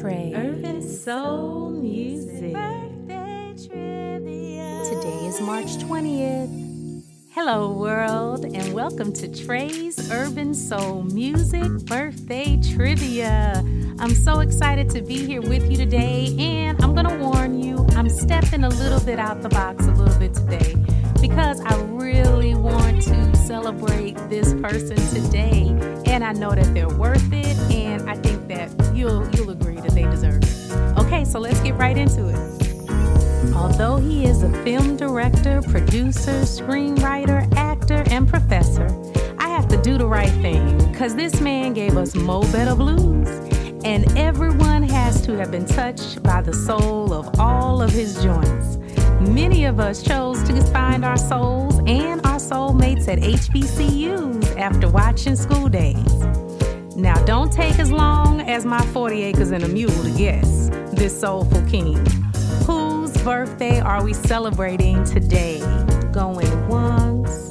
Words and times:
Trey. 0.00 0.32
Urban 0.34 0.80
Soul 0.80 1.68
Music. 1.72 2.54
Birthday 2.54 3.54
trivia. 3.68 4.82
Today 4.88 5.26
is 5.26 5.42
March 5.42 5.76
20th. 5.76 7.04
Hello, 7.32 7.72
world, 7.72 8.46
and 8.46 8.72
welcome 8.72 9.12
to 9.12 9.28
Trey's 9.28 10.10
Urban 10.10 10.54
Soul 10.54 11.02
Music 11.02 11.70
Birthday 11.84 12.58
Trivia. 12.74 13.62
I'm 13.98 14.14
so 14.14 14.40
excited 14.40 14.88
to 14.88 15.02
be 15.02 15.18
here 15.26 15.42
with 15.42 15.70
you 15.70 15.76
today, 15.76 16.34
and 16.38 16.82
I'm 16.82 16.94
going 16.94 17.06
to 17.06 17.18
warn 17.18 17.62
you, 17.62 17.86
I'm 17.90 18.08
stepping 18.08 18.64
a 18.64 18.70
little 18.70 19.00
bit 19.00 19.18
out 19.18 19.42
the 19.42 19.50
box 19.50 19.84
a 19.84 19.90
little 19.90 20.18
bit 20.18 20.32
today 20.32 20.76
because 21.20 21.60
I 21.60 21.78
really 21.82 22.54
want 22.54 23.02
to 23.02 23.36
celebrate 23.36 24.16
this 24.30 24.54
person 24.54 24.96
today, 24.96 25.66
and 26.06 26.24
I 26.24 26.32
know 26.32 26.52
that 26.52 26.72
they're 26.72 26.88
worth 26.88 27.30
it, 27.34 27.39
right 31.80 31.96
into 31.96 32.28
it. 32.28 33.54
Although 33.54 33.96
he 33.96 34.26
is 34.26 34.42
a 34.42 34.52
film 34.64 34.98
director, 34.98 35.62
producer, 35.62 36.42
screenwriter, 36.42 37.50
actor, 37.56 38.04
and 38.10 38.28
professor, 38.28 38.86
I 39.38 39.48
have 39.48 39.66
to 39.68 39.80
do 39.80 39.96
the 39.96 40.06
right 40.06 40.32
thing 40.42 40.76
because 40.90 41.16
this 41.16 41.40
man 41.40 41.72
gave 41.72 41.96
us 41.96 42.14
Mo 42.14 42.42
Better 42.52 42.74
Blues. 42.74 43.28
And 43.82 44.14
everyone 44.18 44.82
has 44.82 45.22
to 45.22 45.38
have 45.38 45.50
been 45.50 45.64
touched 45.64 46.22
by 46.22 46.42
the 46.42 46.52
soul 46.52 47.14
of 47.14 47.40
all 47.40 47.80
of 47.80 47.90
his 47.90 48.22
joints. 48.22 48.76
Many 49.30 49.64
of 49.64 49.80
us 49.80 50.02
chose 50.02 50.42
to 50.42 50.62
find 50.64 51.02
our 51.02 51.16
souls 51.16 51.78
and 51.86 52.20
our 52.26 52.38
soulmates 52.38 53.08
at 53.08 53.20
HBCUs 53.20 54.58
after 54.58 54.86
watching 54.90 55.34
School 55.34 55.70
Daze. 55.70 56.14
Now, 56.94 57.14
don't 57.24 57.50
take 57.50 57.78
as 57.78 57.90
long 57.90 58.42
as 58.42 58.66
my 58.66 58.84
40 58.88 59.22
acres 59.22 59.50
and 59.50 59.64
a 59.64 59.68
mule 59.68 60.02
to 60.04 60.10
guess 60.10 60.59
this 61.00 61.18
soulful 61.18 61.62
king. 61.62 61.96
Whose 62.66 63.16
birthday 63.22 63.80
are 63.80 64.04
we 64.04 64.12
celebrating 64.12 65.02
today? 65.02 65.58
Going 66.12 66.68
once 66.68 67.50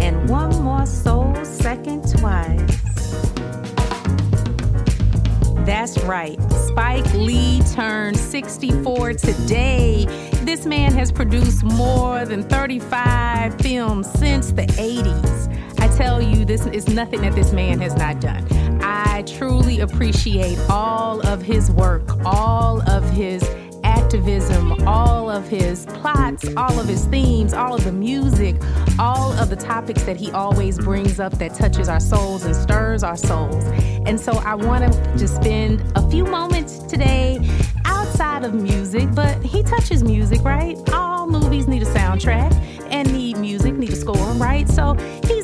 and 0.00 0.28
one 0.28 0.60
more 0.64 0.84
soul 0.86 1.32
second 1.44 2.02
twice. 2.18 3.22
That's 5.64 6.02
right. 6.02 6.36
Spike 6.50 7.14
Lee 7.14 7.62
turned 7.74 8.16
64 8.16 9.12
today. 9.12 10.06
This 10.42 10.66
man 10.66 10.92
has 10.92 11.12
produced 11.12 11.62
more 11.62 12.24
than 12.24 12.42
35 12.42 13.54
films 13.60 14.10
since 14.18 14.50
the 14.50 14.66
80s. 14.66 15.78
I 15.78 15.96
tell 15.96 16.20
you, 16.20 16.44
this 16.44 16.66
is 16.66 16.88
nothing 16.88 17.20
that 17.20 17.36
this 17.36 17.52
man 17.52 17.78
has 17.82 17.94
not 17.94 18.20
done. 18.20 18.69
I 19.20 19.22
truly 19.22 19.80
appreciate 19.80 20.58
all 20.70 21.20
of 21.26 21.42
his 21.42 21.70
work, 21.70 22.08
all 22.24 22.80
of 22.88 23.04
his 23.10 23.44
activism, 23.84 24.72
all 24.88 25.28
of 25.28 25.46
his 25.46 25.84
plots, 25.84 26.46
all 26.56 26.80
of 26.80 26.88
his 26.88 27.04
themes, 27.04 27.52
all 27.52 27.74
of 27.74 27.84
the 27.84 27.92
music, 27.92 28.56
all 28.98 29.34
of 29.34 29.50
the 29.50 29.56
topics 29.56 30.04
that 30.04 30.16
he 30.16 30.30
always 30.30 30.78
brings 30.78 31.20
up 31.20 31.34
that 31.34 31.52
touches 31.52 31.86
our 31.86 32.00
souls 32.00 32.46
and 32.46 32.56
stirs 32.56 33.02
our 33.02 33.14
souls. 33.18 33.62
And 34.06 34.18
so 34.18 34.32
I 34.38 34.54
want 34.54 34.90
to 34.90 35.18
just 35.18 35.36
spend 35.36 35.82
a 35.96 36.10
few 36.10 36.24
moments 36.24 36.78
today 36.78 37.46
outside 37.84 38.42
of 38.42 38.54
music, 38.54 39.14
but 39.14 39.44
he 39.44 39.62
touches 39.62 40.02
music, 40.02 40.40
right? 40.44 40.78
All 40.94 41.26
movies 41.26 41.68
need 41.68 41.82
a 41.82 41.92
soundtrack 41.92 42.54
and 42.90 43.12
need 43.12 43.36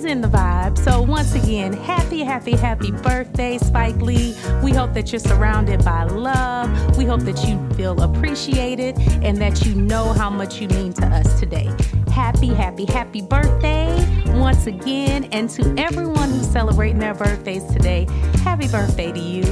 in 0.09 0.21
the 0.21 0.29
vibe. 0.29 0.79
So 0.79 1.03
once 1.03 1.35
again, 1.35 1.73
happy, 1.73 2.21
happy, 2.21 2.53
happy 2.53 2.91
birthday, 2.91 3.59
Spike 3.59 3.97
Lee. 3.97 4.37
We 4.63 4.73
hope 4.73 4.95
that 4.95 5.13
you're 5.13 5.19
surrounded 5.19 5.85
by 5.85 6.05
love. 6.05 6.97
We 6.97 7.05
hope 7.05 7.21
that 7.23 7.45
you 7.47 7.59
feel 7.75 8.01
appreciated 8.01 8.97
and 9.23 9.39
that 9.39 9.65
you 9.65 9.75
know 9.75 10.13
how 10.13 10.31
much 10.31 10.61
you 10.61 10.69
mean 10.69 10.93
to 10.95 11.07
us 11.07 11.41
today. 11.41 11.71
Happy, 12.11 12.49
happy, 12.49 12.85
happy 12.85 13.23
birthday 13.23 13.95
once 14.35 14.67
again. 14.67 15.25
And 15.33 15.51
to 15.51 15.75
everyone 15.77 16.31
who's 16.31 16.49
celebrating 16.49 16.99
their 16.99 17.15
birthdays 17.15 17.65
today, 17.65 18.07
happy 18.43 18.69
birthday 18.69 19.13
to 19.13 19.21
you. 19.21 19.43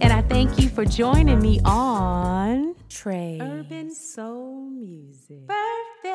And 0.00 0.12
I 0.12 0.22
thank 0.22 0.58
you 0.58 0.68
for 0.68 0.84
joining 0.84 1.40
me 1.40 1.60
on 1.64 2.74
Trey. 2.88 3.38
Urban 3.40 3.94
Soul 3.94 4.68
Music. 4.70 5.48
Birthday. 5.48 6.11